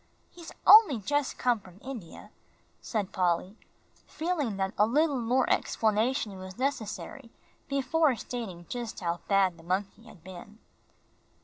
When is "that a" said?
4.57-4.87